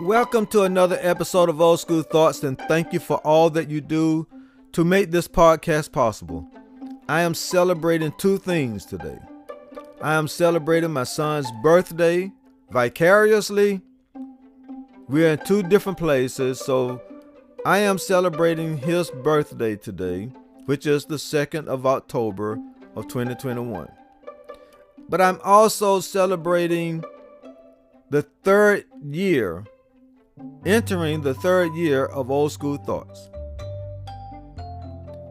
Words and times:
Welcome 0.00 0.46
to 0.46 0.62
another 0.62 0.98
episode 1.02 1.50
of 1.50 1.60
Old 1.60 1.78
School 1.78 2.00
Thoughts, 2.02 2.42
and 2.42 2.58
thank 2.68 2.94
you 2.94 2.98
for 2.98 3.18
all 3.18 3.50
that 3.50 3.68
you 3.68 3.82
do 3.82 4.26
to 4.72 4.82
make 4.82 5.10
this 5.10 5.28
podcast 5.28 5.92
possible. 5.92 6.48
I 7.06 7.20
am 7.20 7.34
celebrating 7.34 8.12
two 8.16 8.38
things 8.38 8.86
today. 8.86 9.18
I 10.00 10.14
am 10.14 10.26
celebrating 10.26 10.90
my 10.90 11.04
son's 11.04 11.52
birthday 11.62 12.32
vicariously. 12.70 13.82
We're 15.06 15.32
in 15.32 15.44
two 15.44 15.62
different 15.62 15.98
places, 15.98 16.60
so 16.60 17.02
I 17.66 17.80
am 17.80 17.98
celebrating 17.98 18.78
his 18.78 19.10
birthday 19.10 19.76
today, 19.76 20.32
which 20.64 20.86
is 20.86 21.04
the 21.04 21.16
2nd 21.16 21.66
of 21.66 21.84
October 21.84 22.58
of 22.96 23.06
2021. 23.08 23.86
But 25.10 25.20
I'm 25.20 25.40
also 25.44 26.00
celebrating 26.00 27.04
the 28.08 28.22
third 28.22 28.86
year, 29.04 29.64
entering 30.64 31.22
the 31.22 31.34
third 31.34 31.74
year 31.74 32.06
of 32.06 32.30
Old 32.30 32.52
School 32.52 32.76
Thoughts. 32.76 33.30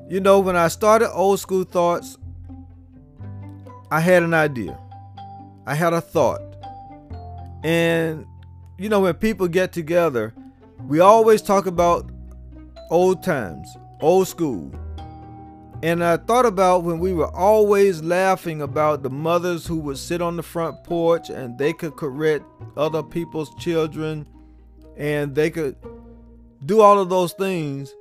You 0.10 0.20
know, 0.20 0.40
when 0.40 0.56
I 0.56 0.70
started 0.70 1.12
Old 1.12 1.40
School 1.40 1.64
Thoughts, 1.64 2.18
I 3.92 4.00
had 4.00 4.24
an 4.24 4.34
idea, 4.34 4.80
I 5.66 5.76
had 5.76 5.94
a 5.94 6.02
thought. 6.02 6.42
And, 7.64 8.26
you 8.78 8.90
know, 8.90 9.02
when 9.02 9.14
people 9.16 9.48
get 9.48 9.72
together, 9.72 10.34
we 10.88 11.00
always 11.00 11.42
talk 11.42 11.66
about 11.66 12.10
old 12.90 13.24
times, 13.24 13.68
old 14.02 14.28
school. 14.28 14.72
And 15.82 16.04
I 16.04 16.18
thought 16.18 16.46
about 16.46 16.84
when 16.84 17.00
we 17.00 17.14
were 17.14 17.34
always 17.34 18.02
laughing 18.02 18.62
about 18.62 19.04
the 19.04 19.10
mothers 19.10 19.66
who 19.66 19.78
would 19.78 19.98
sit 19.98 20.22
on 20.22 20.36
the 20.36 20.44
front 20.44 20.84
porch 20.84 21.30
and 21.30 21.58
they 21.58 21.72
could 21.72 21.96
correct 21.96 22.44
other 22.76 23.02
people's 23.02 23.54
children 23.56 24.28
and 25.00 25.34
they 25.34 25.50
could 25.50 25.78
do 26.66 26.82
all 26.82 27.00
of 27.00 27.10
those 27.10 27.34
things. 27.34 27.96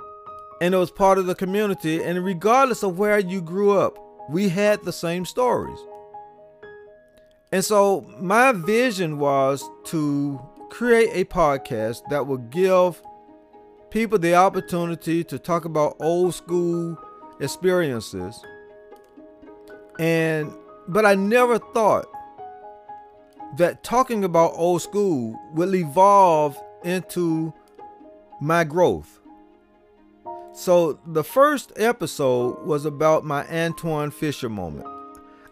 And 0.61 0.75
it 0.75 0.79
was 0.79 0.91
part 0.91 1.19
of 1.19 1.27
the 1.27 1.37
community. 1.37 2.03
And 2.03 2.23
regardless 2.25 2.83
of 2.83 2.99
where 2.99 3.21
you 3.21 3.41
grew 3.41 3.79
up, 3.79 3.97
we 4.29 4.49
had 4.49 4.83
the 4.83 4.93
same 4.93 5.25
stories. 5.25 5.79
And 7.53 7.65
so 7.65 8.05
my 8.21 8.53
vision 8.53 9.19
was 9.19 9.65
to 9.85 10.41
create 10.69 11.11
a 11.13 11.25
podcast 11.25 12.03
that 12.11 12.27
would 12.27 12.51
give 12.51 13.01
people 13.91 14.19
the 14.19 14.35
opportunity 14.35 15.25
to 15.25 15.39
talk 15.39 15.65
about 15.65 15.97
old 16.01 16.35
school 16.35 16.99
experiences. 17.41 18.45
And 19.99 20.53
but 20.89 21.07
I 21.07 21.15
never 21.15 21.59
thought 21.59 22.07
that 23.57 23.83
talking 23.83 24.25
about 24.25 24.53
old 24.55 24.83
school 24.83 25.39
will 25.55 25.75
evolve 25.75 26.61
into 26.84 27.53
my 28.41 28.65
growth. 28.65 29.21
So 30.53 30.98
the 31.07 31.25
first 31.25 31.73
episode 31.77 32.67
was 32.67 32.84
about 32.84 33.25
my 33.25 33.45
Antwone 33.45 34.11
Fisher 34.11 34.48
moment. 34.48 34.87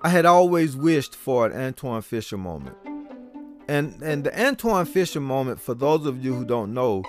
I 0.02 0.08
had 0.08 0.26
always 0.26 0.76
wished 0.76 1.14
for 1.14 1.46
an 1.46 1.52
Antwone 1.52 2.02
Fisher 2.02 2.36
moment. 2.36 2.76
And 3.68 4.00
and 4.02 4.24
the 4.24 4.36
Antwone 4.36 4.86
Fisher 4.86 5.20
moment, 5.20 5.60
for 5.60 5.74
those 5.74 6.06
of 6.06 6.24
you 6.24 6.34
who 6.34 6.44
don't 6.44 6.74
know, 6.74 7.04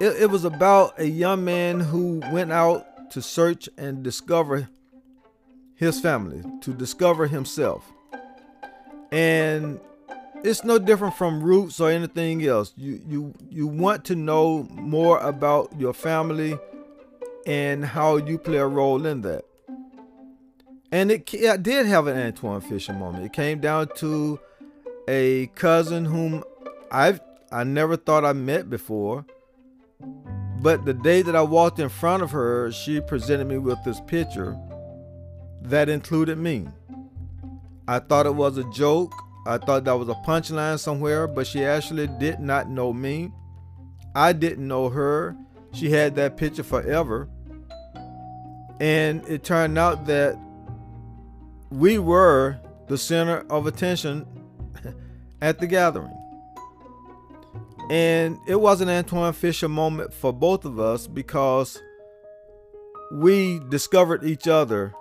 it, 0.00 0.22
it 0.22 0.30
was 0.30 0.44
about 0.44 0.98
a 0.98 1.06
young 1.06 1.44
man 1.44 1.80
who 1.80 2.20
went 2.32 2.52
out 2.52 3.10
to 3.10 3.20
search 3.20 3.68
and 3.76 4.02
discover 4.02 4.68
his 5.74 6.00
family, 6.00 6.42
to 6.60 6.72
discover 6.72 7.26
himself. 7.26 7.92
And 9.10 9.80
it's 10.42 10.64
no 10.64 10.78
different 10.78 11.14
from 11.14 11.42
roots 11.42 11.80
or 11.80 11.90
anything 11.90 12.44
else. 12.46 12.72
You 12.76 13.00
you 13.06 13.34
you 13.48 13.66
want 13.66 14.04
to 14.06 14.16
know 14.16 14.66
more 14.70 15.18
about 15.18 15.78
your 15.78 15.92
family 15.92 16.58
and 17.46 17.84
how 17.84 18.16
you 18.16 18.38
play 18.38 18.58
a 18.58 18.66
role 18.66 19.06
in 19.06 19.22
that. 19.22 19.44
And 20.92 21.10
it, 21.10 21.32
it 21.32 21.62
did 21.62 21.86
have 21.86 22.06
an 22.06 22.16
Antwone 22.16 22.60
Fisher 22.60 22.92
moment. 22.92 23.24
It 23.24 23.32
came 23.32 23.60
down 23.60 23.88
to 23.96 24.40
a 25.06 25.46
cousin 25.54 26.04
whom 26.04 26.42
I've 26.90 27.20
I 27.52 27.64
never 27.64 27.96
thought 27.96 28.24
I 28.24 28.32
met 28.32 28.70
before. 28.70 29.24
But 30.62 30.84
the 30.84 30.94
day 30.94 31.22
that 31.22 31.34
I 31.34 31.42
walked 31.42 31.78
in 31.78 31.88
front 31.88 32.22
of 32.22 32.30
her, 32.32 32.70
she 32.70 33.00
presented 33.00 33.46
me 33.46 33.58
with 33.58 33.82
this 33.84 34.00
picture 34.06 34.58
that 35.62 35.88
included 35.88 36.38
me. 36.38 36.68
I 37.88 37.98
thought 37.98 38.26
it 38.26 38.34
was 38.34 38.56
a 38.58 38.64
joke. 38.70 39.12
I 39.46 39.58
thought 39.58 39.84
that 39.84 39.98
was 39.98 40.08
a 40.08 40.14
punchline 40.26 40.78
somewhere, 40.78 41.26
but 41.26 41.46
she 41.46 41.64
actually 41.64 42.06
did 42.06 42.40
not 42.40 42.68
know 42.68 42.92
me. 42.92 43.32
I 44.14 44.32
didn't 44.32 44.66
know 44.66 44.88
her. 44.88 45.36
She 45.72 45.90
had 45.90 46.14
that 46.16 46.36
picture 46.36 46.62
forever. 46.62 47.28
And 48.80 49.26
it 49.28 49.44
turned 49.44 49.78
out 49.78 50.06
that 50.06 50.38
we 51.70 51.98
were 51.98 52.58
the 52.88 52.98
center 52.98 53.46
of 53.50 53.66
attention 53.66 54.26
at 55.42 55.58
the 55.58 55.66
gathering. 55.66 56.16
And 57.90 58.38
it 58.46 58.60
was 58.60 58.80
an 58.80 58.88
Antwone 58.88 59.32
Fisher 59.32 59.68
moment 59.68 60.12
for 60.12 60.32
both 60.32 60.64
of 60.64 60.78
us 60.78 61.06
because 61.06 61.80
we 63.12 63.60
discovered 63.68 64.24
each 64.24 64.46
other 64.46 64.94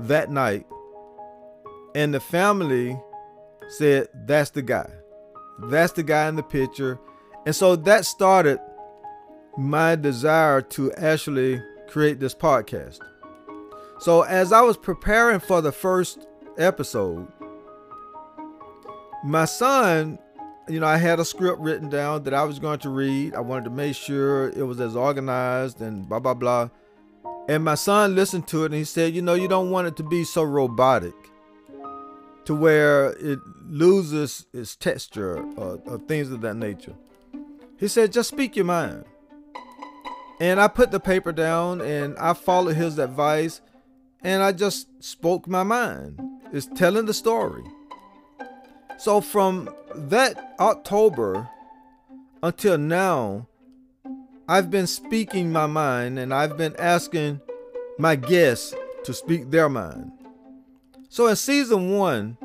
that 0.00 0.30
night. 0.30 0.66
And 1.94 2.12
the 2.12 2.20
family 2.20 2.98
said, 3.68 4.08
That's 4.26 4.50
the 4.50 4.62
guy. 4.62 4.90
That's 5.58 5.92
the 5.92 6.02
guy 6.02 6.28
in 6.28 6.36
the 6.36 6.42
picture. 6.42 6.98
And 7.46 7.54
so 7.54 7.76
that 7.76 8.04
started 8.04 8.58
my 9.56 9.96
desire 9.96 10.62
to 10.62 10.92
actually 10.94 11.62
create 11.88 12.18
this 12.20 12.34
podcast. 12.34 12.98
So 13.98 14.22
as 14.22 14.52
I 14.52 14.62
was 14.62 14.76
preparing 14.76 15.40
for 15.40 15.60
the 15.60 15.72
first 15.72 16.26
episode, 16.58 17.30
my 19.24 19.44
son, 19.44 20.18
you 20.68 20.80
know, 20.80 20.86
I 20.86 20.96
had 20.96 21.20
a 21.20 21.24
script 21.24 21.60
written 21.60 21.88
down 21.88 22.24
that 22.24 22.34
I 22.34 22.44
was 22.44 22.58
going 22.58 22.80
to 22.80 22.88
read. 22.88 23.34
I 23.34 23.40
wanted 23.40 23.64
to 23.64 23.70
make 23.70 23.94
sure 23.94 24.48
it 24.50 24.64
was 24.64 24.80
as 24.80 24.96
organized 24.96 25.80
and 25.80 26.08
blah 26.08 26.20
blah 26.20 26.34
blah. 26.34 26.70
And 27.48 27.62
my 27.62 27.74
son 27.74 28.14
listened 28.14 28.48
to 28.48 28.62
it 28.62 28.66
and 28.66 28.74
he 28.74 28.84
said, 28.84 29.14
"You 29.14 29.22
know, 29.22 29.34
you 29.34 29.48
don't 29.48 29.70
want 29.70 29.86
it 29.86 29.96
to 29.96 30.02
be 30.02 30.24
so 30.24 30.42
robotic 30.42 31.14
to 32.46 32.54
where 32.54 33.10
it 33.12 33.38
loses 33.68 34.46
its 34.52 34.76
texture 34.76 35.38
or, 35.56 35.80
or 35.86 35.98
things 35.98 36.30
of 36.30 36.40
that 36.42 36.56
nature." 36.56 36.94
He 37.78 37.88
said, 37.88 38.12
"Just 38.12 38.30
speak 38.30 38.56
your 38.56 38.64
mind." 38.64 39.04
And 40.40 40.60
I 40.60 40.68
put 40.68 40.90
the 40.90 41.00
paper 41.00 41.32
down 41.32 41.80
and 41.80 42.16
I 42.18 42.34
followed 42.34 42.76
his 42.76 42.98
advice 42.98 43.60
and 44.22 44.42
I 44.42 44.52
just 44.52 44.88
spoke 45.02 45.46
my 45.46 45.62
mind. 45.62 46.20
It's 46.52 46.66
telling 46.74 47.06
the 47.06 47.14
story. 47.14 47.62
So 48.98 49.20
from 49.20 49.74
that 49.94 50.54
October 50.58 51.48
until 52.42 52.78
now, 52.78 53.46
I've 54.48 54.70
been 54.70 54.86
speaking 54.86 55.52
my 55.52 55.66
mind 55.66 56.18
and 56.18 56.34
I've 56.34 56.56
been 56.56 56.74
asking 56.78 57.40
my 57.98 58.16
guests 58.16 58.74
to 59.04 59.14
speak 59.14 59.50
their 59.50 59.68
mind. 59.68 60.12
So 61.14 61.28
in 61.28 61.36
season 61.36 61.96
one, 61.96 62.36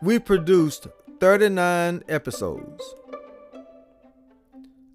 we 0.00 0.20
produced 0.20 0.86
39 1.18 2.04
episodes. 2.08 2.94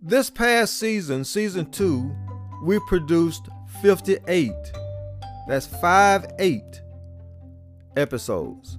This 0.01 0.29
past 0.29 0.79
season, 0.79 1.25
season 1.25 1.69
two, 1.69 2.09
we 2.63 2.79
produced 2.87 3.49
58. 3.81 4.53
That's 5.49 5.65
5 5.65 6.27
8 6.39 6.81
episodes. 7.97 8.77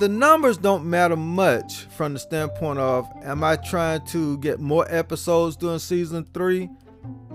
The 0.00 0.08
numbers 0.08 0.58
don't 0.58 0.90
matter 0.90 1.14
much 1.14 1.84
from 1.96 2.14
the 2.14 2.18
standpoint 2.18 2.80
of 2.80 3.08
am 3.22 3.44
I 3.44 3.54
trying 3.54 4.04
to 4.06 4.38
get 4.38 4.58
more 4.58 4.92
episodes 4.92 5.54
during 5.54 5.78
season 5.78 6.26
three? 6.34 6.68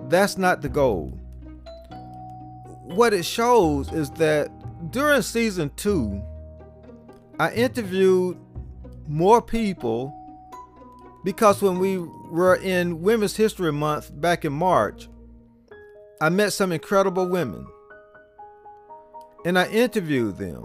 That's 0.10 0.38
not 0.38 0.62
the 0.62 0.68
goal. 0.68 1.18
What 2.84 3.14
it 3.14 3.24
shows 3.24 3.90
is 3.94 4.10
that 4.12 4.52
during 4.94 5.24
season 5.24 5.72
two, 5.76 6.24
I 7.40 7.52
interviewed 7.54 8.38
more 9.08 9.42
people 9.42 10.14
because 11.26 11.62
when 11.64 11.80
we 11.80 11.98
were 11.98 12.56
in 12.56 13.02
Women's 13.02 13.36
History 13.36 13.74
Month 13.74 14.12
back 14.22 14.46
in 14.46 14.54
March, 14.54 15.10
I 16.22 16.30
met 16.30 16.54
some 16.54 16.72
incredible 16.72 17.28
women 17.28 17.66
and 19.44 19.58
I 19.58 19.68
interviewed 19.68 20.38
them. 20.38 20.64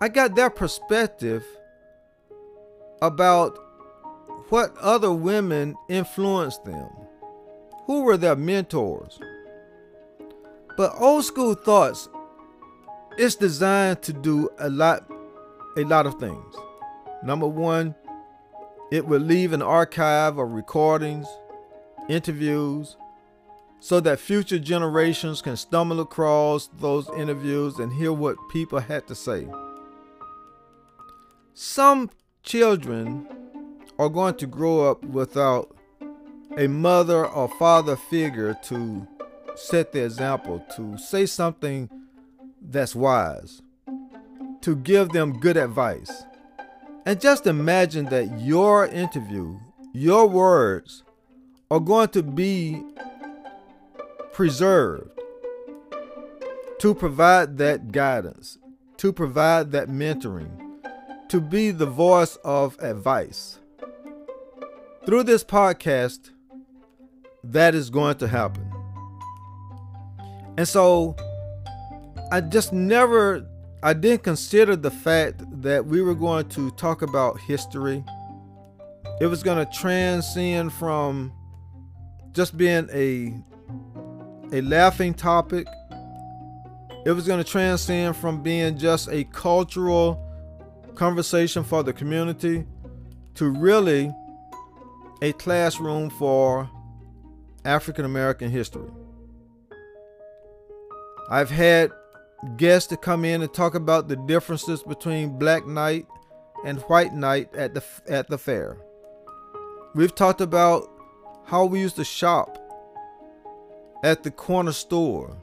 I 0.00 0.08
got 0.08 0.36
their 0.36 0.48
perspective 0.48 1.44
about 3.02 3.58
what 4.48 4.76
other 4.78 5.10
women 5.12 5.74
influenced 5.88 6.64
them. 6.64 6.88
Who 7.86 8.04
were 8.04 8.16
their 8.16 8.36
mentors? 8.36 9.18
But 10.76 10.94
old 10.96 11.24
school 11.24 11.54
thoughts 11.54 12.08
is 13.18 13.36
designed 13.36 14.02
to 14.02 14.12
do 14.12 14.48
a 14.58 14.70
lot 14.70 15.10
a 15.76 15.84
lot 15.84 16.06
of 16.06 16.18
things. 16.18 16.54
Number 17.22 17.46
1, 17.46 17.94
It 18.90 19.06
will 19.06 19.20
leave 19.20 19.52
an 19.52 19.62
archive 19.62 20.36
of 20.36 20.50
recordings, 20.50 21.28
interviews, 22.08 22.96
so 23.78 24.00
that 24.00 24.18
future 24.18 24.58
generations 24.58 25.40
can 25.40 25.56
stumble 25.56 26.00
across 26.00 26.68
those 26.80 27.08
interviews 27.16 27.78
and 27.78 27.92
hear 27.92 28.12
what 28.12 28.36
people 28.50 28.80
had 28.80 29.06
to 29.06 29.14
say. 29.14 29.46
Some 31.54 32.10
children 32.42 33.28
are 33.98 34.08
going 34.08 34.34
to 34.36 34.46
grow 34.46 34.90
up 34.90 35.04
without 35.04 35.74
a 36.56 36.66
mother 36.66 37.26
or 37.26 37.48
father 37.58 37.96
figure 37.96 38.56
to 38.64 39.06
set 39.54 39.92
the 39.92 40.04
example, 40.04 40.64
to 40.76 40.98
say 40.98 41.26
something 41.26 41.88
that's 42.60 42.94
wise, 42.94 43.62
to 44.60 44.76
give 44.76 45.10
them 45.10 45.38
good 45.40 45.56
advice. 45.56 46.24
And 47.06 47.20
just 47.20 47.46
imagine 47.46 48.06
that 48.06 48.40
your 48.40 48.86
interview, 48.86 49.58
your 49.92 50.28
words, 50.28 51.02
are 51.70 51.80
going 51.80 52.08
to 52.08 52.22
be 52.22 52.82
preserved 54.32 55.10
to 56.78 56.94
provide 56.94 57.58
that 57.58 57.92
guidance, 57.92 58.58
to 58.96 59.12
provide 59.12 59.70
that 59.72 59.88
mentoring, 59.88 60.50
to 61.28 61.40
be 61.40 61.70
the 61.70 61.86
voice 61.86 62.36
of 62.44 62.78
advice. 62.80 63.58
Through 65.06 65.24
this 65.24 65.44
podcast, 65.44 66.30
that 67.42 67.74
is 67.74 67.88
going 67.90 68.16
to 68.18 68.28
happen. 68.28 68.70
And 70.56 70.68
so 70.68 71.16
I 72.32 72.40
just 72.40 72.72
never 72.72 73.46
I 73.82 73.92
didn't 73.92 74.22
consider 74.22 74.76
the 74.76 74.90
fact 74.90 75.42
that 75.62 75.86
we 75.86 76.02
were 76.02 76.14
going 76.14 76.48
to 76.50 76.70
talk 76.72 77.02
about 77.02 77.40
history. 77.40 78.04
It 79.20 79.26
was 79.26 79.42
going 79.42 79.64
to 79.64 79.72
transcend 79.72 80.72
from 80.72 81.32
just 82.32 82.56
being 82.56 82.88
a 82.92 83.34
a 84.52 84.60
laughing 84.62 85.14
topic. 85.14 85.66
It 87.04 87.12
was 87.12 87.26
going 87.26 87.42
to 87.42 87.50
transcend 87.50 88.16
from 88.16 88.42
being 88.42 88.78
just 88.78 89.08
a 89.08 89.24
cultural 89.24 90.26
conversation 90.94 91.64
for 91.64 91.82
the 91.82 91.92
community 91.92 92.66
to 93.34 93.48
really 93.48 94.14
a 95.22 95.32
classroom 95.32 96.10
for 96.10 96.70
African 97.64 98.04
American 98.04 98.50
history. 98.50 98.90
I've 101.30 101.50
had 101.50 101.92
guests 102.56 102.88
to 102.88 102.96
come 102.96 103.24
in 103.24 103.42
and 103.42 103.52
talk 103.52 103.74
about 103.74 104.08
the 104.08 104.16
differences 104.16 104.82
between 104.82 105.38
black 105.38 105.66
night 105.66 106.06
and 106.64 106.80
white 106.82 107.14
night 107.14 107.54
at 107.54 107.74
the 107.74 107.82
at 108.08 108.28
the 108.28 108.38
fair. 108.38 108.78
We've 109.94 110.14
talked 110.14 110.40
about 110.40 110.88
how 111.44 111.64
we 111.64 111.80
used 111.80 111.96
to 111.96 112.04
shop 112.04 112.58
at 114.02 114.22
the 114.22 114.30
corner 114.30 114.72
store, 114.72 115.36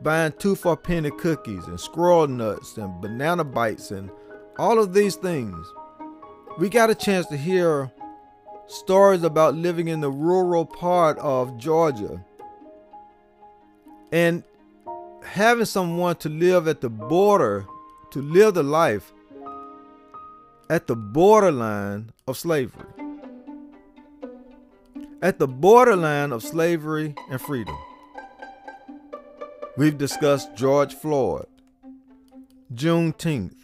buying 0.00 0.32
two 0.38 0.54
for 0.54 0.72
a 0.72 0.76
penny 0.76 1.10
cookies 1.10 1.66
and 1.66 1.78
squirrel 1.78 2.26
nuts 2.26 2.76
and 2.76 3.00
banana 3.00 3.44
bites 3.44 3.90
and 3.90 4.10
all 4.58 4.78
of 4.78 4.94
these 4.94 5.16
things. 5.16 5.66
We 6.58 6.68
got 6.68 6.90
a 6.90 6.94
chance 6.94 7.26
to 7.26 7.36
hear 7.36 7.90
stories 8.66 9.22
about 9.22 9.54
living 9.54 9.88
in 9.88 10.00
the 10.00 10.10
rural 10.10 10.64
part 10.64 11.18
of 11.18 11.56
Georgia 11.58 12.24
and 14.12 14.42
having 15.24 15.64
someone 15.64 16.16
to 16.16 16.28
live 16.28 16.68
at 16.68 16.80
the 16.80 16.90
border, 16.90 17.66
to 18.10 18.20
live 18.20 18.54
the 18.54 18.62
life 18.62 19.12
at 20.70 20.86
the 20.86 20.94
borderline 20.94 22.10
of 22.28 22.38
slavery. 22.38 22.86
At 25.20 25.38
the 25.38 25.48
borderline 25.48 26.32
of 26.32 26.42
slavery 26.42 27.14
and 27.30 27.40
freedom. 27.40 27.76
We've 29.76 29.98
discussed 29.98 30.54
George 30.54 30.94
Floyd, 30.94 31.46
Juneteenth, 32.72 33.56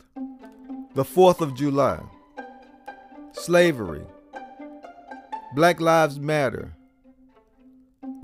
the 0.94 1.04
4th 1.04 1.40
of 1.40 1.54
July, 1.54 2.00
slavery, 3.32 4.02
Black 5.54 5.80
Lives 5.80 6.18
Matter. 6.18 6.74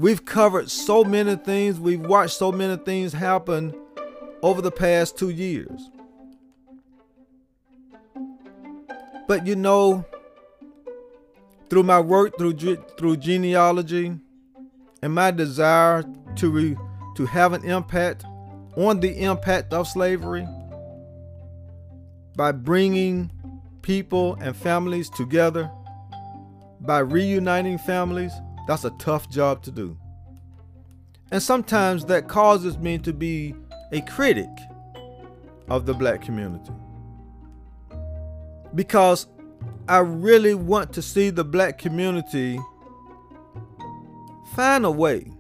We've 0.03 0.25
covered 0.25 0.69
so 0.69 1.05
many 1.05 1.37
things, 1.37 1.79
we've 1.79 2.01
watched 2.01 2.37
so 2.37 2.51
many 2.51 2.77
things 2.77 3.13
happen 3.13 3.73
over 4.43 4.61
the 4.61 4.73
past 4.73 5.17
two 5.17 5.31
years. 5.31 5.91
But 9.29 9.47
you 9.47 9.55
know, 9.55 10.05
through 11.71 11.85
my 11.85 12.01
work 12.01 12.37
through 12.37 12.55
through 12.99 13.19
genealogy 13.19 14.19
and 15.03 15.15
my 15.15 15.31
desire 15.31 16.03
to 16.35 16.51
re, 16.51 16.77
to 17.15 17.27
have 17.27 17.53
an 17.53 17.65
impact 17.65 18.25
on 18.77 18.99
the 18.99 19.23
impact 19.23 19.73
of 19.73 19.87
slavery 19.87 20.49
by 22.35 22.51
bringing 22.51 23.31
people 23.83 24.35
and 24.41 24.57
families 24.57 25.09
together 25.11 25.71
by 26.81 26.99
reuniting 26.99 27.79
families, 27.79 28.33
that's 28.67 28.85
a 28.85 28.91
tough 28.99 29.29
job 29.31 29.63
to 29.65 29.71
do. 29.71 29.97
And 31.31 31.43
sometimes 31.43 32.05
that 32.07 32.29
causes 32.29 32.79
me 32.79 32.99
to 32.99 33.13
be 33.13 33.55
a 33.91 34.01
critic 34.03 34.51
of 35.69 35.87
the 35.87 35.95
black 35.95 36.23
community. 36.23 36.73
Because 38.75 39.27
I 39.89 39.99
really 39.99 40.55
want 40.55 40.93
to 40.95 41.03
see 41.03 41.31
the 41.31 41.45
black 41.45 41.79
community 41.79 42.59
find 44.55 44.85
a 44.85 44.91
way. 44.91 45.33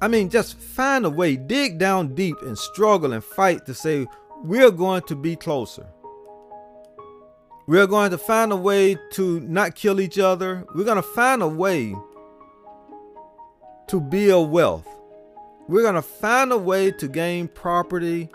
I 0.00 0.08
mean, 0.08 0.28
just 0.28 0.58
find 0.58 1.04
a 1.04 1.10
way, 1.10 1.36
dig 1.36 1.78
down 1.78 2.14
deep 2.14 2.36
and 2.42 2.56
struggle 2.56 3.12
and 3.12 3.24
fight 3.24 3.66
to 3.66 3.74
say, 3.74 4.06
we're 4.44 4.70
going 4.70 5.02
to 5.02 5.16
be 5.16 5.34
closer. 5.34 5.86
We're 7.68 7.86
going 7.86 8.12
to 8.12 8.18
find 8.18 8.50
a 8.50 8.56
way 8.56 8.96
to 9.10 9.40
not 9.40 9.74
kill 9.74 10.00
each 10.00 10.18
other. 10.18 10.64
We're 10.74 10.86
going 10.86 10.96
to 10.96 11.02
find 11.02 11.42
a 11.42 11.46
way 11.46 11.94
to 13.88 14.00
build 14.00 14.50
wealth. 14.50 14.88
We're 15.68 15.82
going 15.82 15.94
to 15.94 16.00
find 16.00 16.50
a 16.50 16.56
way 16.56 16.90
to 16.92 17.06
gain 17.06 17.46
property 17.46 18.30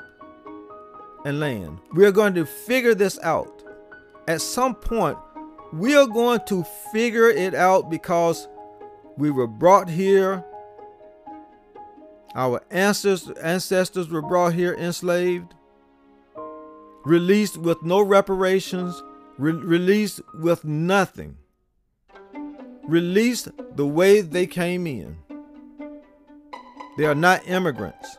and 1.26 1.40
land. 1.40 1.80
We're 1.94 2.12
going 2.12 2.36
to 2.36 2.46
figure 2.46 2.94
this 2.94 3.18
out. 3.24 3.64
At 4.28 4.40
some 4.40 4.76
point, 4.76 5.18
we 5.74 5.96
are 5.96 6.06
going 6.06 6.42
to 6.46 6.64
figure 6.92 7.30
it 7.30 7.56
out 7.56 7.90
because 7.90 8.48
we 9.18 9.32
were 9.32 9.48
brought 9.48 9.90
here. 9.90 10.46
Our 12.36 12.62
ancestors, 12.70 13.36
ancestors 13.40 14.10
were 14.10 14.22
brought 14.22 14.54
here 14.54 14.76
enslaved, 14.76 15.56
released 17.04 17.58
with 17.58 17.82
no 17.82 18.00
reparations, 18.00 19.02
re- 19.38 19.52
released 19.52 20.22
with 20.34 20.64
nothing, 20.66 21.38
released 22.88 23.50
the 23.76 23.86
way 23.86 24.22
they 24.22 24.48
came 24.48 24.88
in. 24.88 25.18
They 26.98 27.06
are 27.06 27.16
not 27.16 27.48
immigrants. 27.48 28.18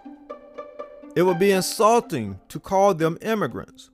It 1.14 1.22
would 1.22 1.38
be 1.38 1.52
insulting 1.52 2.40
to 2.48 2.58
call 2.58 2.94
them 2.94 3.18
immigrants. 3.22 3.90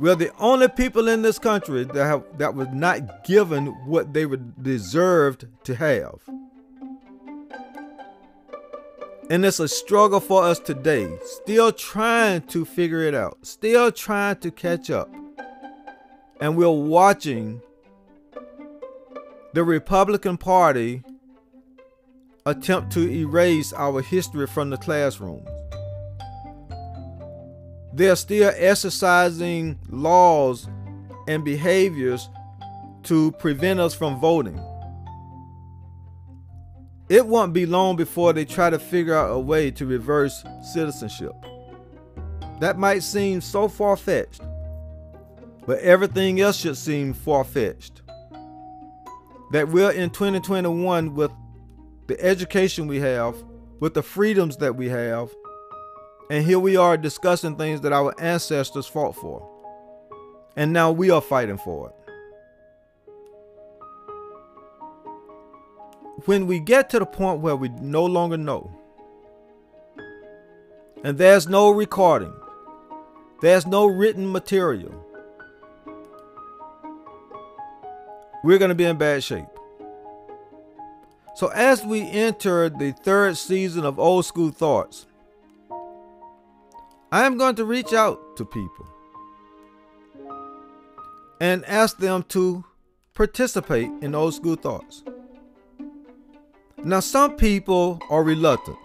We're 0.00 0.14
the 0.14 0.32
only 0.38 0.68
people 0.68 1.08
in 1.08 1.22
this 1.22 1.38
country 1.38 1.84
that 1.84 2.04
have 2.04 2.24
that 2.38 2.54
was 2.54 2.68
not 2.72 3.24
given 3.24 3.66
what 3.86 4.12
they 4.12 4.26
would 4.26 4.62
deserved 4.62 5.46
to 5.64 5.74
have. 5.74 6.20
And 9.30 9.44
it's 9.44 9.60
a 9.60 9.68
struggle 9.68 10.20
for 10.20 10.42
us 10.44 10.58
today, 10.58 11.18
still 11.22 11.70
trying 11.70 12.42
to 12.46 12.64
figure 12.64 13.02
it 13.02 13.14
out, 13.14 13.36
still 13.42 13.92
trying 13.92 14.36
to 14.36 14.50
catch 14.50 14.90
up. 14.90 15.14
And 16.40 16.56
we're 16.56 16.70
watching 16.70 17.60
the 19.52 19.64
Republican 19.64 20.38
Party 20.38 21.02
attempt 22.46 22.92
to 22.92 23.06
erase 23.10 23.74
our 23.74 24.00
history 24.00 24.46
from 24.46 24.70
the 24.70 24.78
classrooms. 24.78 25.46
They're 27.92 28.16
still 28.16 28.52
exercising 28.56 29.78
laws 29.90 30.68
and 31.26 31.44
behaviors 31.44 32.30
to 33.02 33.32
prevent 33.32 33.80
us 33.80 33.94
from 33.94 34.18
voting. 34.20 34.58
It 37.08 37.26
won't 37.26 37.54
be 37.54 37.64
long 37.64 37.96
before 37.96 38.34
they 38.34 38.44
try 38.44 38.68
to 38.68 38.78
figure 38.78 39.14
out 39.14 39.30
a 39.30 39.38
way 39.38 39.70
to 39.72 39.86
reverse 39.86 40.44
citizenship. 40.62 41.32
That 42.60 42.78
might 42.78 43.02
seem 43.02 43.40
so 43.40 43.66
far 43.68 43.96
fetched, 43.96 44.42
but 45.66 45.78
everything 45.78 46.40
else 46.40 46.58
should 46.58 46.76
seem 46.76 47.14
far 47.14 47.44
fetched. 47.44 48.02
That 49.52 49.68
we're 49.68 49.92
in 49.92 50.10
2021 50.10 51.14
with 51.14 51.30
the 52.08 52.20
education 52.22 52.86
we 52.86 53.00
have, 53.00 53.36
with 53.80 53.94
the 53.94 54.02
freedoms 54.02 54.58
that 54.58 54.76
we 54.76 54.90
have, 54.90 55.30
and 56.30 56.44
here 56.44 56.58
we 56.58 56.76
are 56.76 56.98
discussing 56.98 57.56
things 57.56 57.80
that 57.80 57.92
our 57.92 58.14
ancestors 58.20 58.86
fought 58.86 59.16
for. 59.16 59.48
And 60.56 60.74
now 60.74 60.90
we 60.90 61.10
are 61.10 61.22
fighting 61.22 61.56
for 61.56 61.88
it. 61.88 62.07
When 66.24 66.46
we 66.46 66.58
get 66.58 66.90
to 66.90 66.98
the 66.98 67.06
point 67.06 67.40
where 67.40 67.56
we 67.56 67.68
no 67.68 68.04
longer 68.04 68.36
know, 68.36 68.70
and 71.04 71.16
there's 71.16 71.48
no 71.48 71.70
recording, 71.70 72.32
there's 73.40 73.66
no 73.66 73.86
written 73.86 74.30
material, 74.30 74.92
we're 78.42 78.58
going 78.58 78.70
to 78.70 78.74
be 78.74 78.84
in 78.84 78.98
bad 78.98 79.22
shape. 79.22 79.46
So, 81.36 81.48
as 81.48 81.84
we 81.84 82.02
enter 82.02 82.68
the 82.68 82.90
third 82.90 83.36
season 83.36 83.84
of 83.84 84.00
Old 84.00 84.24
School 84.24 84.50
Thoughts, 84.50 85.06
I 87.12 87.24
am 87.26 87.38
going 87.38 87.54
to 87.54 87.64
reach 87.64 87.92
out 87.92 88.36
to 88.38 88.44
people 88.44 88.88
and 91.40 91.64
ask 91.66 91.98
them 91.98 92.24
to 92.30 92.64
participate 93.14 93.90
in 94.02 94.16
Old 94.16 94.34
School 94.34 94.56
Thoughts. 94.56 95.04
Now, 96.84 97.00
some 97.00 97.36
people 97.36 98.00
are 98.08 98.22
reluctant. 98.22 98.78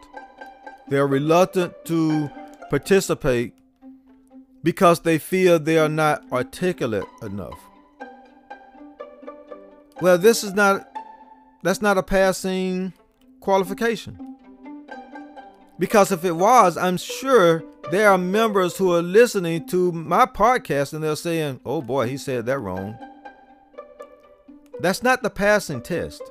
They're 0.88 1.08
reluctant 1.08 1.74
to 1.86 2.30
participate 2.70 3.54
because 4.64 5.02
they 5.02 5.18
feel 5.18 5.60
they 5.60 5.78
are 5.78 5.90
not 5.90 6.24
articulate 6.32 7.06
enough. 7.22 7.60
Well, 10.02 10.18
this 10.18 10.44
is 10.44 10.54
not 10.54 10.90
that's 11.62 11.82
not 11.82 11.98
a 11.98 12.04
passing 12.04 12.94
qualification. 13.40 14.36
Because 15.80 16.12
if 16.12 16.26
it 16.26 16.34
was, 16.34 16.78
I'm 16.78 16.98
sure 16.98 17.64
there 17.90 18.10
are 18.10 18.18
members 18.18 18.78
who 18.78 18.94
are 18.94 19.02
listening 19.02 19.66
to 19.68 19.92
my 19.92 20.26
podcast 20.26 20.94
and 20.94 21.04
they're 21.04 21.16
saying, 21.16 21.60
oh 21.66 21.82
boy, 21.82 22.08
he 22.08 22.18
said 22.18 22.46
that 22.48 22.60
wrong. 22.60 22.98
That's 24.80 25.04
not 25.04 25.24
the 25.24 25.30
passing 25.30 25.82
test. 25.82 26.22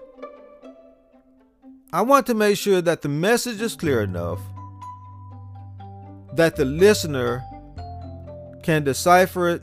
I 1.95 2.01
want 2.01 2.27
to 2.29 2.35
make 2.35 2.57
sure 2.57 2.81
that 2.81 3.03
the 3.03 3.11
message 3.11 3.61
is 3.61 3.77
clear 3.77 4.01
enough 4.01 4.41
that 6.33 6.57
the 6.57 6.65
listener 6.65 7.45
can 8.63 8.83
decipher 8.83 9.51
it 9.51 9.63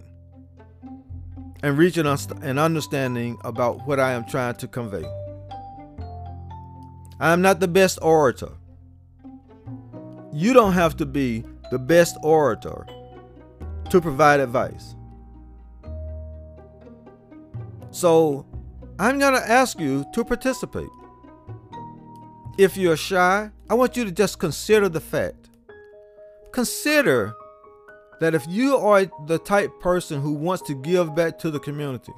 and 1.64 1.76
reach 1.76 1.98
an, 1.98 2.06
understanding 2.06 3.40
about 3.44 3.88
what 3.88 4.00
I 4.00 4.12
am 4.12 4.26
trying 4.26 4.56
to 4.58 4.68
convey. 4.68 5.04
I 7.20 7.34
am 7.34 7.42
not 7.42 7.60
the 7.60 7.68
best 7.68 7.98
orator. 8.04 8.52
You 10.32 10.54
don't 10.54 10.74
have 10.74 10.96
to 10.98 11.08
be 11.08 11.44
the 11.72 11.80
best 11.80 12.16
orator 12.22 12.86
to 13.90 14.00
provide 14.00 14.40
advice. 14.40 14.94
So 17.90 18.46
I'm 19.00 19.18
going 19.18 19.34
to 19.34 19.52
ask 19.52 19.80
you 19.80 20.06
to 20.14 20.24
participate. 20.24 20.90
If 22.60 22.76
you're 22.76 22.98
shy, 22.98 23.52
I 23.70 23.74
want 23.74 23.96
you 23.96 24.04
to 24.04 24.12
just 24.12 24.38
consider 24.38 24.90
the 24.90 25.00
fact. 25.00 25.48
Consider 26.52 27.34
that 28.20 28.36
if 28.36 28.46
you 28.50 28.76
are 28.76 29.10
the 29.28 29.40
type 29.40 29.72
person 29.80 30.20
who 30.20 30.34
wants 30.34 30.64
to 30.64 30.76
give 30.76 31.16
back 31.16 31.40
to 31.40 31.52
the 31.52 31.60
community, 31.62 32.12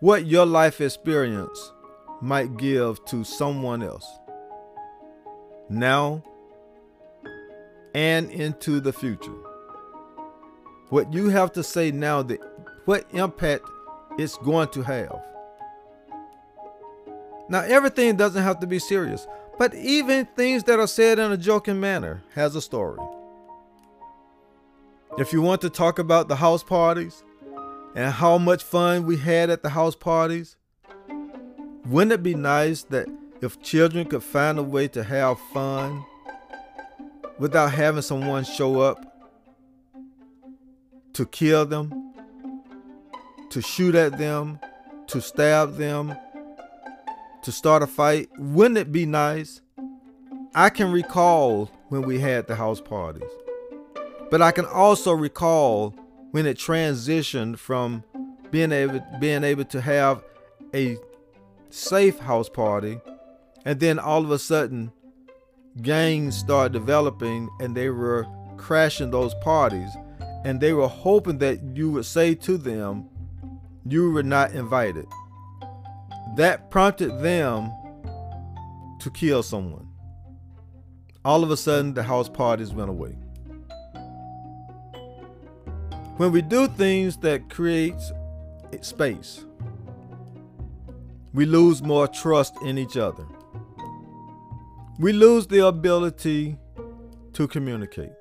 what 0.00 0.26
your 0.26 0.44
life 0.44 0.80
experience 0.80 1.72
might 2.20 2.56
give 2.56 3.04
to 3.04 3.22
someone 3.22 3.80
else. 3.80 4.08
Now 5.70 6.24
and 7.94 8.28
into 8.28 8.80
the 8.80 8.92
future. 8.92 9.38
What 10.88 11.12
you 11.12 11.28
have 11.28 11.52
to 11.52 11.62
say 11.62 11.92
now, 11.92 12.24
that 12.24 12.40
what 12.86 13.06
impact 13.12 13.62
it's 14.18 14.36
going 14.38 14.70
to 14.70 14.82
have. 14.82 15.22
Now, 17.52 17.60
everything 17.60 18.16
doesn't 18.16 18.42
have 18.42 18.60
to 18.60 18.66
be 18.66 18.78
serious, 18.78 19.26
but 19.58 19.74
even 19.74 20.24
things 20.24 20.64
that 20.64 20.78
are 20.80 20.86
said 20.86 21.18
in 21.18 21.32
a 21.32 21.36
joking 21.36 21.78
manner 21.78 22.22
has 22.34 22.56
a 22.56 22.62
story. 22.62 22.98
If 25.18 25.34
you 25.34 25.42
want 25.42 25.60
to 25.60 25.68
talk 25.68 25.98
about 25.98 26.28
the 26.28 26.36
house 26.36 26.62
parties 26.62 27.22
and 27.94 28.10
how 28.10 28.38
much 28.38 28.62
fun 28.62 29.04
we 29.04 29.18
had 29.18 29.50
at 29.50 29.62
the 29.62 29.68
house 29.68 29.94
parties, 29.94 30.56
wouldn't 31.84 32.12
it 32.12 32.22
be 32.22 32.34
nice 32.34 32.84
that 32.84 33.06
if 33.42 33.60
children 33.60 34.06
could 34.06 34.22
find 34.22 34.58
a 34.58 34.62
way 34.62 34.88
to 34.88 35.04
have 35.04 35.38
fun 35.52 36.06
without 37.38 37.72
having 37.72 38.00
someone 38.00 38.44
show 38.44 38.80
up 38.80 39.14
to 41.12 41.26
kill 41.26 41.66
them, 41.66 42.14
to 43.50 43.60
shoot 43.60 43.94
at 43.94 44.16
them, 44.16 44.58
to 45.08 45.20
stab 45.20 45.76
them, 45.76 46.16
to 47.42 47.52
start 47.52 47.82
a 47.82 47.86
fight? 47.86 48.30
Wouldn't 48.38 48.78
it 48.78 48.92
be 48.92 49.06
nice? 49.06 49.60
I 50.54 50.70
can 50.70 50.92
recall 50.92 51.70
when 51.88 52.02
we 52.02 52.18
had 52.18 52.46
the 52.46 52.56
house 52.56 52.80
parties, 52.80 53.30
but 54.30 54.42
I 54.42 54.52
can 54.52 54.66
also 54.66 55.12
recall 55.12 55.94
when 56.30 56.46
it 56.46 56.56
transitioned 56.56 57.58
from 57.58 58.04
being 58.50 58.72
able 58.72 59.04
being 59.18 59.44
able 59.44 59.64
to 59.64 59.80
have 59.80 60.24
a 60.74 60.98
safe 61.70 62.18
house 62.18 62.48
party, 62.48 63.00
and 63.64 63.80
then 63.80 63.98
all 63.98 64.22
of 64.22 64.30
a 64.30 64.38
sudden, 64.38 64.92
gangs 65.80 66.36
started 66.36 66.72
developing 66.72 67.48
and 67.60 67.74
they 67.74 67.88
were 67.88 68.26
crashing 68.58 69.10
those 69.10 69.34
parties, 69.36 69.90
and 70.44 70.60
they 70.60 70.72
were 70.72 70.88
hoping 70.88 71.38
that 71.38 71.62
you 71.74 71.90
would 71.90 72.06
say 72.06 72.34
to 72.34 72.56
them, 72.56 73.08
You 73.86 74.10
were 74.12 74.22
not 74.22 74.52
invited. 74.52 75.06
That 76.36 76.70
prompted 76.70 77.20
them 77.20 77.70
to 79.00 79.10
kill 79.10 79.42
someone. 79.42 79.88
All 81.24 81.44
of 81.44 81.50
a 81.50 81.56
sudden, 81.56 81.94
the 81.94 82.02
house 82.02 82.28
parties 82.28 82.72
went 82.72 82.90
away. 82.90 83.16
When 86.16 86.32
we 86.32 86.42
do 86.42 86.68
things 86.68 87.16
that 87.18 87.50
creates 87.50 88.12
space, 88.80 89.44
we 91.34 91.46
lose 91.46 91.82
more 91.82 92.06
trust 92.08 92.54
in 92.62 92.78
each 92.78 92.96
other. 92.96 93.24
We 94.98 95.12
lose 95.12 95.46
the 95.46 95.66
ability 95.66 96.58
to 97.32 97.48
communicate. 97.48 98.12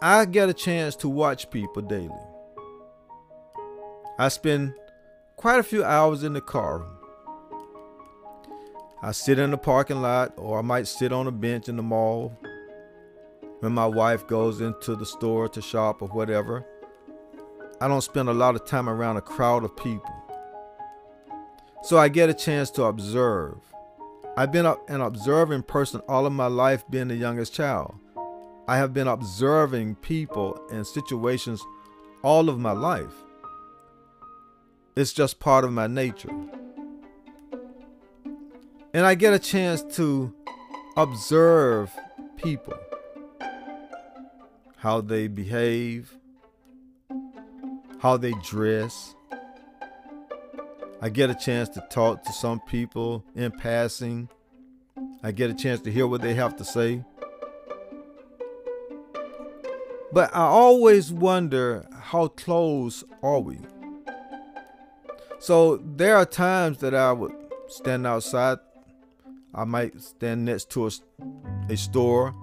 I 0.00 0.24
get 0.26 0.48
a 0.48 0.54
chance 0.54 0.94
to 0.96 1.08
watch 1.08 1.50
people 1.50 1.82
daily. 1.82 2.10
I 4.18 4.28
spend 4.28 4.74
quite 5.38 5.60
a 5.60 5.62
few 5.62 5.84
hours 5.84 6.24
in 6.24 6.32
the 6.32 6.40
car. 6.40 6.84
I 9.00 9.12
sit 9.12 9.38
in 9.38 9.52
the 9.52 9.56
parking 9.56 10.02
lot 10.02 10.34
or 10.36 10.58
I 10.58 10.62
might 10.62 10.88
sit 10.88 11.12
on 11.12 11.28
a 11.28 11.30
bench 11.30 11.68
in 11.68 11.76
the 11.76 11.82
mall 11.82 12.36
when 13.60 13.70
my 13.70 13.86
wife 13.86 14.26
goes 14.26 14.60
into 14.60 14.96
the 14.96 15.06
store 15.06 15.48
to 15.50 15.62
shop 15.62 16.02
or 16.02 16.08
whatever. 16.08 16.66
I 17.80 17.86
don't 17.86 18.00
spend 18.02 18.28
a 18.28 18.34
lot 18.34 18.56
of 18.56 18.66
time 18.66 18.88
around 18.88 19.16
a 19.16 19.20
crowd 19.20 19.62
of 19.62 19.76
people. 19.76 20.12
So 21.84 21.98
I 21.98 22.08
get 22.08 22.28
a 22.28 22.34
chance 22.34 22.72
to 22.72 22.84
observe. 22.84 23.58
I've 24.36 24.50
been 24.50 24.66
an 24.66 25.00
observing 25.00 25.62
person 25.62 26.00
all 26.08 26.26
of 26.26 26.32
my 26.32 26.48
life, 26.48 26.84
being 26.90 27.08
the 27.08 27.16
youngest 27.16 27.54
child. 27.54 27.94
I 28.66 28.76
have 28.76 28.92
been 28.92 29.06
observing 29.06 29.94
people 29.96 30.60
and 30.72 30.84
situations 30.84 31.62
all 32.24 32.48
of 32.48 32.58
my 32.58 32.72
life. 32.72 33.14
It's 34.98 35.12
just 35.12 35.38
part 35.38 35.64
of 35.64 35.70
my 35.70 35.86
nature. 35.86 36.32
And 38.92 39.06
I 39.06 39.14
get 39.14 39.32
a 39.32 39.38
chance 39.38 39.80
to 39.94 40.34
observe 40.96 41.92
people, 42.36 42.74
how 44.78 45.00
they 45.00 45.28
behave, 45.28 46.16
how 48.00 48.16
they 48.16 48.32
dress, 48.42 49.14
I 51.00 51.10
get 51.10 51.30
a 51.30 51.34
chance 51.36 51.68
to 51.70 51.86
talk 51.90 52.24
to 52.24 52.32
some 52.32 52.58
people 52.58 53.24
in 53.36 53.52
passing. 53.52 54.28
I 55.22 55.30
get 55.30 55.48
a 55.48 55.54
chance 55.54 55.80
to 55.82 55.92
hear 55.92 56.08
what 56.08 56.22
they 56.22 56.34
have 56.34 56.56
to 56.56 56.64
say. 56.64 57.04
But 60.12 60.34
I 60.34 60.40
always 60.40 61.12
wonder 61.12 61.86
how 61.92 62.26
close 62.26 63.04
are 63.22 63.38
we? 63.38 63.60
So 65.38 65.76
there 65.76 66.16
are 66.16 66.24
times 66.24 66.78
that 66.78 66.94
I 66.94 67.12
would 67.12 67.32
stand 67.68 68.06
outside. 68.06 68.58
I 69.54 69.64
might 69.64 70.00
stand 70.00 70.44
next 70.44 70.70
to 70.70 70.86
a, 70.86 70.90
a 71.68 71.76
store 71.76 72.34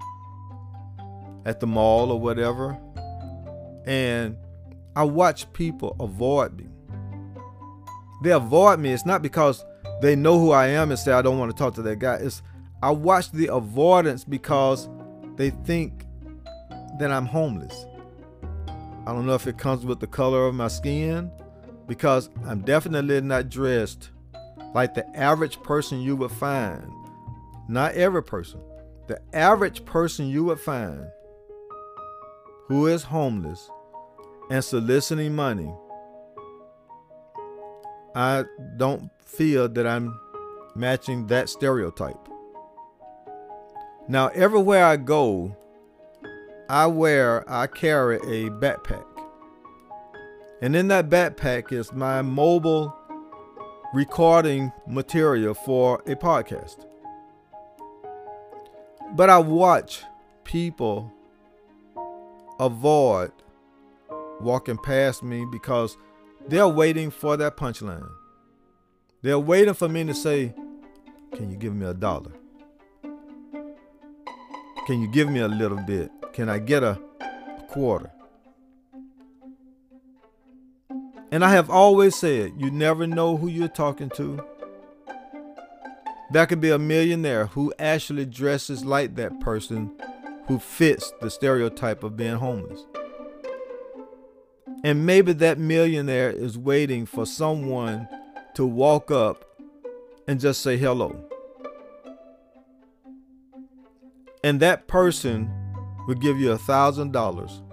at 1.45 1.59
the 1.59 1.67
mall 1.67 2.11
or 2.11 2.19
whatever. 2.19 2.77
And 3.85 4.37
I 4.95 5.03
watch 5.03 5.51
people 5.53 5.95
avoid 5.99 6.57
me 6.57 6.67
they 8.25 8.31
avoid 8.31 8.79
me. 8.79 8.91
It's 8.91 9.05
not 9.05 9.21
because 9.21 9.63
they 10.01 10.15
know 10.15 10.39
who 10.39 10.51
I 10.51 10.67
am 10.67 10.89
and 10.89 10.99
say 10.99 11.11
I 11.11 11.21
don't 11.21 11.37
want 11.37 11.51
to 11.51 11.57
talk 11.57 11.75
to 11.75 11.81
that 11.83 11.99
guy. 11.99 12.15
It's 12.15 12.41
I 12.81 12.91
watch 12.91 13.31
the 13.31 13.47
avoidance 13.47 14.23
because 14.23 14.89
they 15.35 15.51
think 15.51 16.05
that 16.99 17.11
I'm 17.11 17.25
homeless. 17.25 17.85
I 19.05 19.13
don't 19.13 19.25
know 19.25 19.35
if 19.35 19.47
it 19.47 19.57
comes 19.57 19.85
with 19.85 19.99
the 19.99 20.07
color 20.07 20.47
of 20.47 20.55
my 20.55 20.67
skin 20.67 21.31
because 21.87 22.29
I'm 22.45 22.61
definitely 22.61 23.21
not 23.21 23.49
dressed 23.49 24.09
like 24.73 24.93
the 24.93 25.05
average 25.15 25.61
person 25.63 26.01
you 26.01 26.15
would 26.17 26.31
find. 26.31 26.91
Not 27.67 27.95
every 27.95 28.23
person. 28.23 28.59
The 29.07 29.21
average 29.33 29.85
person 29.85 30.27
you 30.27 30.43
would 30.45 30.59
find 30.59 31.05
who 32.67 32.87
is 32.87 33.03
homeless 33.03 33.69
and 34.49 34.63
soliciting 34.63 35.35
money. 35.35 35.71
I 38.15 38.45
don't 38.77 39.09
feel 39.23 39.69
that 39.69 39.85
I'm 39.85 40.19
matching 40.75 41.27
that 41.27 41.49
stereotype. 41.49 42.27
Now, 44.07 44.27
everywhere 44.29 44.85
I 44.85 44.97
go, 44.97 45.55
I 46.69 46.87
wear, 46.87 47.49
I 47.49 47.67
carry 47.67 48.17
a 48.17 48.49
backpack. 48.49 49.05
And 50.61 50.75
in 50.75 50.87
that 50.87 51.09
backpack 51.09 51.71
is 51.71 51.91
my 51.91 52.21
mobile 52.21 52.95
recording 53.93 54.71
material 54.87 55.53
for 55.53 56.01
a 56.07 56.15
podcast. 56.15 56.85
But 59.15 59.29
I 59.29 59.37
watch 59.37 60.03
people 60.43 61.11
avoid 62.59 63.31
walking 64.39 64.77
past 64.77 65.23
me 65.23 65.45
because 65.51 65.97
they're 66.47 66.67
waiting 66.67 67.11
for 67.11 67.37
that 67.37 67.57
punchline. 67.57 68.09
They're 69.21 69.39
waiting 69.39 69.73
for 69.73 69.89
me 69.89 70.03
to 70.05 70.13
say, 70.13 70.53
Can 71.33 71.51
you 71.51 71.57
give 71.57 71.73
me 71.75 71.85
a 71.85 71.93
dollar? 71.93 72.31
Can 74.85 75.01
you 75.01 75.07
give 75.11 75.29
me 75.29 75.39
a 75.39 75.47
little 75.47 75.79
bit? 75.79 76.11
Can 76.31 76.47
I 76.47 76.59
get 76.59 76.83
a, 76.83 76.99
quarter? 77.69 78.11
And 81.31 81.43
I 81.43 81.51
have 81.51 81.69
always 81.69 82.15
said, 82.15 82.53
you 82.57 82.71
never 82.71 83.07
know 83.07 83.37
who 83.37 83.47
you're 83.47 83.67
talking 83.67 84.09
to. 84.11 84.43
That 86.31 86.49
could 86.49 86.61
be 86.61 86.71
a 86.71 86.79
millionaire 86.79 87.47
who 87.47 87.73
actually 87.79 88.25
dresses 88.25 88.83
like 88.85 89.15
that 89.15 89.39
person 89.39 89.91
who 90.47 90.59
fits 90.59 91.11
the 91.21 91.29
stereotype 91.29 92.03
of 92.03 92.15
being 92.15 92.35
homeless. 92.35 92.85
And 94.83 95.05
maybe 95.05 95.33
that 95.33 95.57
millionaire 95.57 96.29
is 96.29 96.57
waiting 96.57 97.05
for 97.05 97.25
someone 97.25 98.07
to 98.53 98.65
walk 98.65 99.09
up 99.11 99.45
and 100.27 100.39
just 100.39 100.61
say 100.61 100.77
hello. 100.77 101.23
And 104.43 104.59
that 104.59 104.87
person 104.87 105.51
will 106.07 106.15
give 106.15 106.39
you 106.39 106.51
a 106.51 106.57
thousand 106.57 107.13
dollars 107.13 107.63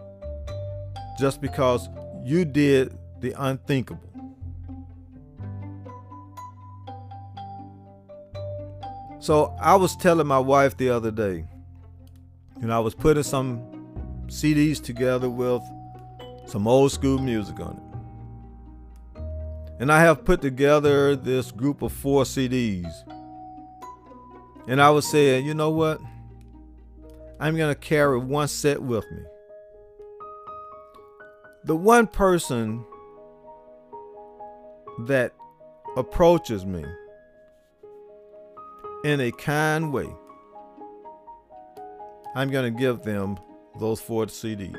just 1.19 1.41
because 1.43 1.89
you 2.25 2.45
did 2.45 2.97
the 3.23 3.33
unthinkable. 3.39 4.03
So 9.21 9.57
I 9.61 9.77
was 9.77 9.97
telling 9.97 10.27
my 10.27 10.41
wife 10.41 10.77
the 10.77 10.91
other 10.91 11.13
day, 11.13 11.47
and 12.61 12.73
I 12.73 12.81
was 12.81 12.95
putting 12.95 13.23
some 13.23 13.63
CDs 14.27 14.83
together 14.83 15.31
with 15.31 15.63
some 16.47 16.67
old 16.67 16.91
school 16.91 17.19
music 17.19 17.61
on 17.61 17.77
it. 17.77 19.21
And 19.79 19.93
I 19.93 20.01
have 20.01 20.25
put 20.25 20.43
together 20.43 21.15
this 21.15 21.53
group 21.53 21.83
of 21.83 21.93
four 21.93 22.25
CDs. 22.25 22.93
And 24.67 24.83
I 24.83 24.91
was 24.91 25.07
saying, 25.09 25.47
you 25.47 25.55
know 25.55 25.71
what? 25.71 26.01
I'm 27.39 27.57
going 27.57 27.73
to 27.73 27.81
carry 27.81 28.19
one 28.19 28.49
set 28.49 28.83
with 28.83 29.09
me. 29.11 29.23
The 31.65 31.77
one 31.77 32.07
person 32.09 32.85
that 35.01 35.35
approaches 35.97 36.65
me 36.65 36.85
in 39.05 39.21
a 39.21 39.33
kind 39.33 39.93
way, 39.93 40.09
I'm 42.35 42.51
going 42.51 42.73
to 42.73 42.79
give 42.79 43.03
them 43.03 43.39
those 43.79 44.01
four 44.01 44.27
CDs. 44.27 44.77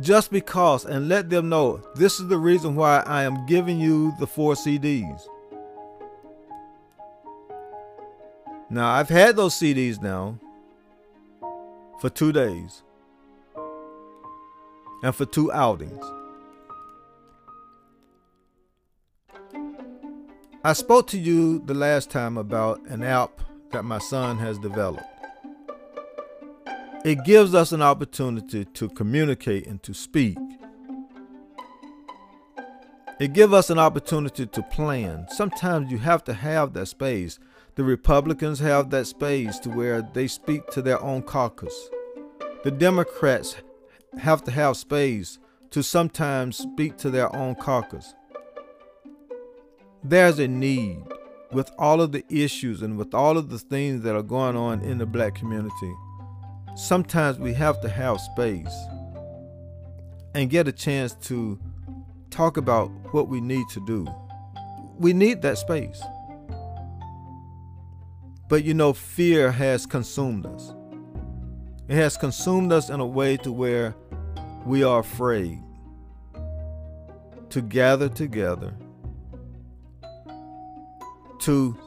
Just 0.00 0.30
because, 0.30 0.84
and 0.84 1.08
let 1.08 1.28
them 1.28 1.48
know 1.48 1.82
this 1.96 2.20
is 2.20 2.28
the 2.28 2.38
reason 2.38 2.76
why 2.76 3.00
I 3.00 3.24
am 3.24 3.46
giving 3.46 3.80
you 3.80 4.14
the 4.20 4.26
four 4.26 4.54
CDs. 4.54 5.26
Now, 8.70 8.90
I've 8.90 9.08
had 9.08 9.34
those 9.34 9.54
CDs 9.54 10.00
now 10.00 10.38
for 12.00 12.10
two 12.10 12.32
days 12.32 12.82
and 15.02 15.14
for 15.14 15.24
two 15.24 15.52
outings. 15.52 16.04
I 20.64 20.72
spoke 20.72 21.06
to 21.08 21.18
you 21.18 21.60
the 21.60 21.74
last 21.74 22.10
time 22.10 22.36
about 22.36 22.80
an 22.88 23.02
app 23.02 23.40
that 23.70 23.84
my 23.84 23.98
son 23.98 24.38
has 24.38 24.58
developed. 24.58 25.04
It 27.04 27.24
gives 27.24 27.54
us 27.54 27.70
an 27.70 27.80
opportunity 27.80 28.64
to 28.64 28.88
communicate 28.88 29.66
and 29.66 29.82
to 29.84 29.94
speak. 29.94 30.36
It 33.20 33.32
gives 33.32 33.52
us 33.52 33.70
an 33.70 33.78
opportunity 33.78 34.46
to 34.46 34.62
plan. 34.64 35.26
Sometimes 35.30 35.90
you 35.92 35.98
have 35.98 36.24
to 36.24 36.34
have 36.34 36.72
that 36.74 36.86
space. 36.86 37.38
The 37.76 37.84
Republicans 37.84 38.58
have 38.58 38.90
that 38.90 39.06
space 39.06 39.58
to 39.60 39.70
where 39.70 40.02
they 40.02 40.26
speak 40.26 40.66
to 40.72 40.82
their 40.82 41.00
own 41.00 41.22
caucus. 41.22 41.88
The 42.64 42.72
Democrats 42.72 43.56
have 44.16 44.42
to 44.44 44.50
have 44.50 44.76
space 44.76 45.38
to 45.70 45.82
sometimes 45.82 46.56
speak 46.56 46.96
to 46.98 47.10
their 47.10 47.34
own 47.36 47.54
caucus. 47.54 48.14
There's 50.02 50.38
a 50.38 50.48
need 50.48 51.02
with 51.52 51.70
all 51.78 52.00
of 52.00 52.12
the 52.12 52.24
issues 52.28 52.82
and 52.82 52.96
with 52.96 53.14
all 53.14 53.36
of 53.36 53.50
the 53.50 53.58
things 53.58 54.02
that 54.02 54.14
are 54.14 54.22
going 54.22 54.56
on 54.56 54.80
in 54.80 54.98
the 54.98 55.06
black 55.06 55.34
community. 55.34 55.94
Sometimes 56.76 57.38
we 57.38 57.52
have 57.54 57.80
to 57.80 57.88
have 57.88 58.20
space 58.20 58.74
and 60.34 60.50
get 60.50 60.68
a 60.68 60.72
chance 60.72 61.14
to 61.14 61.58
talk 62.30 62.56
about 62.56 62.90
what 63.12 63.28
we 63.28 63.40
need 63.40 63.68
to 63.70 63.84
do. 63.86 64.06
We 64.98 65.12
need 65.12 65.42
that 65.42 65.58
space. 65.58 66.02
But 68.48 68.64
you 68.64 68.74
know, 68.74 68.92
fear 68.92 69.50
has 69.50 69.86
consumed 69.86 70.46
us. 70.46 70.72
It 71.88 71.94
has 71.96 72.18
consumed 72.18 72.70
us 72.70 72.90
in 72.90 73.00
a 73.00 73.06
way 73.06 73.38
to 73.38 73.50
where 73.50 73.94
we 74.66 74.84
are 74.84 75.00
afraid 75.00 75.58
to 77.48 77.62
gather 77.62 78.10
together 78.10 78.74
to 81.40 81.78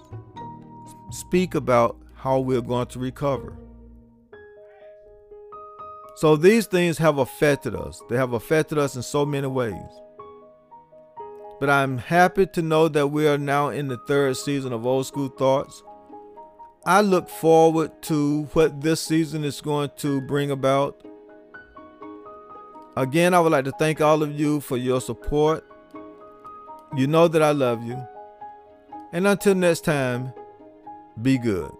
speak 1.12 1.54
about 1.54 1.98
how 2.16 2.40
we're 2.40 2.62
going 2.62 2.88
to 2.88 3.00
recover. 3.00 3.56
So 6.16 6.36
these 6.36 6.66
things 6.66 6.98
have 6.98 7.20
affected 7.20 7.76
us. 7.76 8.02
They 8.10 8.18
have 8.18 8.34
affected 8.34 8.80
us 8.80 8.96
in 8.96 9.04
so 9.04 9.24
many 9.24 9.48
ways. 9.48 9.76
But 11.60 11.70
I'm 11.70 12.00
happy 12.00 12.48
to 12.48 12.62
know 12.64 12.88
that 12.88 13.08
we 13.08 13.28
are 13.28 13.38
now 13.38 13.70
in 13.70 13.88
the 13.88 13.98
third 14.08 14.36
season 14.38 14.74
of 14.74 14.84
Old 14.84 15.06
School 15.06 15.30
Thoughts. 15.30 15.84
I 16.84 17.02
look 17.02 17.30
forward 17.30 18.02
to 18.04 18.44
what 18.54 18.82
this 18.82 19.02
season 19.02 19.44
is 19.44 19.62
going 19.62 19.92
to 19.98 20.20
bring 20.22 20.50
about. 20.50 21.00
Again, 22.98 23.36
I 23.36 23.40
would 23.40 23.52
like 23.52 23.66
to 23.66 23.72
thank 23.72 24.02
all 24.02 24.24
of 24.24 24.38
you 24.38 24.60
for 24.62 24.78
your 24.78 25.00
support. 25.00 25.64
You 26.96 27.06
know 27.06 27.28
that 27.28 27.42
I 27.44 27.52
love 27.52 27.84
you. 27.84 28.02
And 29.14 29.28
until 29.28 29.54
next 29.54 29.82
time, 29.82 30.34
be 31.22 31.38
good. 31.38 31.72